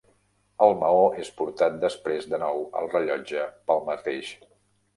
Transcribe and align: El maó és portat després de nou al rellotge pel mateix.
El 0.67 0.71
maó 0.79 1.03
és 1.23 1.29
portat 1.41 1.77
després 1.85 2.27
de 2.33 2.41
nou 2.47 2.65
al 2.81 2.91
rellotge 2.97 3.47
pel 3.69 3.87
mateix. 3.95 4.35